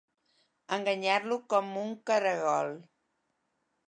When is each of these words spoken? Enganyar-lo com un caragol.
Enganyar-lo 0.77 1.37
com 1.53 1.69
un 1.81 1.91
caragol. 2.11 2.73